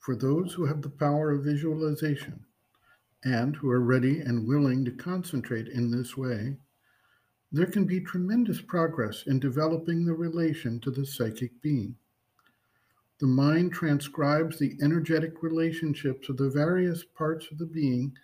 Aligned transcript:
For 0.00 0.16
those 0.16 0.54
who 0.54 0.64
have 0.64 0.80
the 0.80 0.88
power 0.88 1.30
of 1.30 1.44
visualization 1.44 2.46
and 3.22 3.54
who 3.54 3.70
are 3.70 3.80
ready 3.80 4.20
and 4.20 4.48
willing 4.48 4.82
to 4.86 4.90
concentrate 4.90 5.68
in 5.68 5.90
this 5.90 6.16
way, 6.16 6.56
there 7.52 7.66
can 7.66 7.84
be 7.84 8.00
tremendous 8.00 8.62
progress 8.62 9.24
in 9.26 9.38
developing 9.38 10.04
the 10.04 10.14
relation 10.14 10.80
to 10.80 10.90
the 10.90 11.04
psychic 11.04 11.60
being. 11.60 11.96
The 13.18 13.26
mind 13.26 13.72
transcribes 13.72 14.58
the 14.58 14.78
energetic 14.80 15.42
relationships 15.42 16.30
of 16.30 16.38
the 16.38 16.48
various 16.48 17.04
parts 17.04 17.48
of 17.52 17.58
the 17.58 17.66
being 17.66 18.16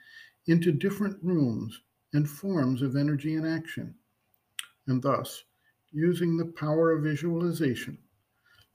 into 0.47 0.73
different 0.73 1.23
rooms 1.23 1.83
and 2.15 2.27
forms 2.29 2.81
of 2.81 2.97
energy 2.97 3.35
and 3.35 3.47
action. 3.47 3.95
And 4.87 5.03
thus, 5.03 5.45
using 5.93 6.39
the 6.39 6.47
power 6.47 6.93
of 6.93 7.03
visualization, 7.03 7.99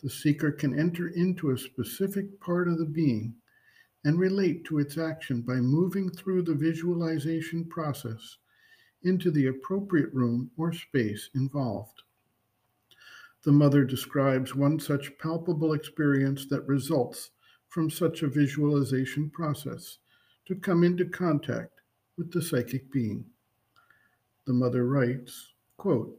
the 0.02 0.10
seeker 0.10 0.52
can 0.52 0.78
enter 0.78 1.10
into 1.10 1.52
a 1.52 1.58
specific 1.58 2.40
part 2.40 2.68
of 2.68 2.78
the 2.78 2.86
being 2.86 3.36
and 4.04 4.18
relate 4.18 4.66
to 4.66 4.80
its 4.80 4.98
action 4.98 5.42
by 5.42 5.56
moving 5.56 6.10
through 6.10 6.42
the 6.42 6.56
visualization 6.56 7.66
process 7.66 8.38
into 9.04 9.32
the 9.32 9.48
appropriate 9.48 10.12
room 10.14 10.50
or 10.58 10.74
space 10.74 11.30
involved. 11.36 12.02
The 13.44 13.52
mother 13.52 13.84
describes 13.84 14.56
one 14.56 14.80
such 14.80 15.18
palpable 15.18 15.74
experience 15.74 16.46
that 16.48 16.68
results 16.68 17.32
from 17.70 17.90
such 17.90 18.22
a 18.22 18.28
visualization 18.28 19.30
process 19.30 19.98
to 20.46 20.56
come 20.56 20.84
into 20.84 21.06
contact 21.06 21.82
with 22.18 22.32
the 22.32 22.42
psychic 22.42 22.92
being. 22.92 23.26
The 24.46 24.54
mother 24.54 24.86
writes, 24.86 25.54
quote, 25.78 26.16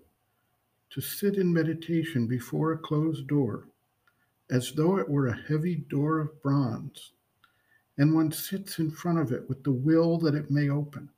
to 0.91 1.01
sit 1.01 1.37
in 1.37 1.53
meditation 1.53 2.27
before 2.27 2.73
a 2.73 2.79
closed 2.79 3.27
door, 3.27 3.69
as 4.53 4.73
though 4.73 4.99
it 4.99 5.09
were 5.09 5.29
a 5.29 5.43
heavy 5.49 5.77
door 5.77 6.21
of 6.21 6.43
bronze, 6.43 7.13
and 7.97 8.15
one 8.15 8.31
sits 8.31 8.79
in 8.79 8.91
front 8.91 9.19
of 9.19 9.33
it 9.33 9.49
with 9.49 9.65
the 9.65 9.73
will 9.73 10.19
that 10.19 10.35
it 10.35 10.51
may 10.51 10.69
open, 10.69 11.09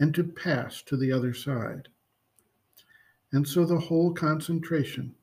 and 0.00 0.12
to 0.12 0.24
pass 0.24 0.82
to 0.82 0.96
the 0.96 1.12
other 1.12 1.32
side. 1.32 1.86
And 3.30 3.46
so 3.46 3.64
the 3.64 3.78
whole 3.78 4.12
concentration, 4.12 5.14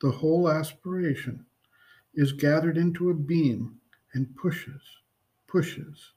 the 0.00 0.12
whole 0.12 0.48
aspiration, 0.48 1.44
is 2.14 2.32
gathered 2.32 2.78
into 2.78 3.10
a 3.10 3.14
beam 3.14 3.80
and 4.14 4.36
pushes, 4.36 4.82
pushes, 5.48 6.12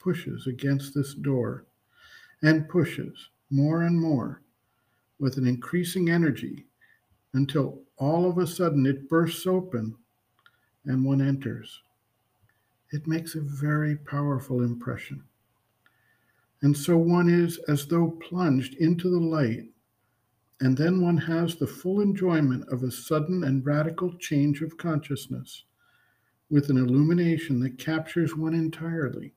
pushes 0.00 0.48
against 0.48 0.92
this 0.92 1.14
door, 1.14 1.66
and 2.42 2.68
pushes 2.68 3.28
more 3.48 3.82
and 3.82 4.00
more 4.00 4.42
with 5.20 5.38
an 5.38 5.46
increasing 5.46 6.10
energy 6.10 6.66
until 7.32 7.80
all 7.98 8.28
of 8.28 8.38
a 8.38 8.46
sudden 8.46 8.86
it 8.86 9.08
bursts 9.08 9.46
open 9.46 9.96
and 10.84 11.04
one 11.04 11.20
enters. 11.20 11.82
It 12.90 13.06
makes 13.06 13.34
a 13.34 13.40
very 13.40 13.96
powerful 13.96 14.62
impression. 14.62 15.24
And 16.62 16.76
so 16.76 16.96
one 16.96 17.28
is 17.28 17.58
as 17.68 17.86
though 17.86 18.10
plunged 18.10 18.74
into 18.74 19.10
the 19.10 19.20
light, 19.20 19.66
and 20.60 20.76
then 20.76 21.00
one 21.00 21.18
has 21.18 21.54
the 21.54 21.66
full 21.66 22.00
enjoyment 22.00 22.68
of 22.68 22.82
a 22.82 22.90
sudden 22.90 23.44
and 23.44 23.64
radical 23.64 24.12
change 24.14 24.62
of 24.62 24.76
consciousness 24.76 25.64
with 26.50 26.70
an 26.70 26.78
illumination 26.78 27.60
that 27.60 27.78
captures 27.78 28.34
one 28.34 28.54
entirely, 28.54 29.34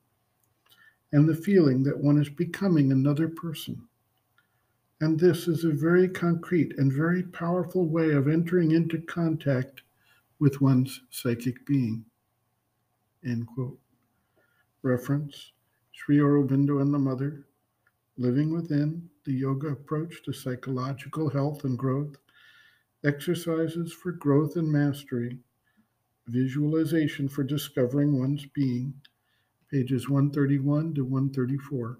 and 1.12 1.28
the 1.28 1.34
feeling 1.34 1.82
that 1.82 1.98
one 1.98 2.20
is 2.20 2.30
becoming 2.30 2.90
another 2.90 3.28
person. 3.28 3.86
And 5.02 5.18
this 5.18 5.48
is 5.48 5.64
a 5.64 5.72
very 5.72 6.08
concrete 6.08 6.78
and 6.78 6.92
very 6.92 7.24
powerful 7.24 7.88
way 7.88 8.12
of 8.12 8.28
entering 8.28 8.70
into 8.70 9.00
contact 9.00 9.82
with 10.38 10.60
one's 10.60 11.00
psychic 11.10 11.66
being. 11.66 12.04
End 13.24 13.48
quote. 13.48 13.80
Reference 14.82 15.50
Sri 15.90 16.18
Aurobindo 16.18 16.80
and 16.80 16.94
the 16.94 17.00
Mother, 17.00 17.48
Living 18.16 18.52
Within, 18.52 19.10
the 19.24 19.32
Yoga 19.32 19.70
Approach 19.70 20.22
to 20.22 20.32
Psychological 20.32 21.28
Health 21.28 21.64
and 21.64 21.76
Growth, 21.76 22.14
Exercises 23.04 23.92
for 23.92 24.12
Growth 24.12 24.54
and 24.54 24.70
Mastery, 24.70 25.36
Visualization 26.28 27.28
for 27.28 27.42
Discovering 27.42 28.20
One's 28.20 28.46
Being, 28.54 28.94
pages 29.68 30.08
131 30.08 30.94
to 30.94 31.02
134. 31.02 31.98